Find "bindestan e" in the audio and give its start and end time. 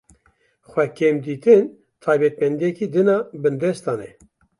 3.41-4.09